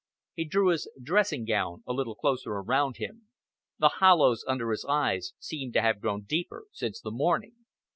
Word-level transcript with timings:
He 0.33 0.45
drew 0.45 0.69
his 0.69 0.89
dressing 0.99 1.45
gown 1.45 1.83
a 1.85 1.93
little 1.93 2.15
closer 2.15 2.49
around 2.49 2.97
him. 2.97 3.27
The 3.77 3.89
hollows 4.01 4.43
under 4.47 4.71
his 4.71 4.83
eyes 4.83 5.33
seemed 5.37 5.73
to 5.73 5.81
have 5.83 6.01
grown 6.01 6.23
deeper 6.23 6.65
since 6.71 6.99
the 6.99 7.11
morning. 7.11 7.53